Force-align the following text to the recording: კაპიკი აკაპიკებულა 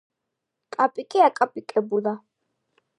კაპიკი 0.77 1.23
აკაპიკებულა 1.27 2.19